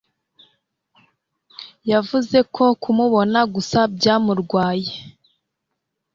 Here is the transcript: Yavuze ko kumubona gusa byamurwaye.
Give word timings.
Yavuze 1.91 2.37
ko 2.55 2.65
kumubona 2.81 3.39
gusa 3.53 3.79
byamurwaye. 3.95 4.91